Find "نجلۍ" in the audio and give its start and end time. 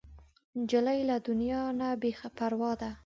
0.59-0.99